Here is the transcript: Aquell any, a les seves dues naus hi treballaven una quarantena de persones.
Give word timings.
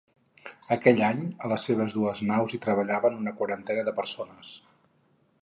Aquell 0.75 1.01
any, 1.07 1.19
a 1.47 1.51
les 1.51 1.67
seves 1.69 1.93
dues 1.99 2.23
naus 2.31 2.57
hi 2.57 2.61
treballaven 2.65 3.21
una 3.21 3.35
quarantena 3.43 3.87
de 3.91 3.95
persones. 4.01 4.57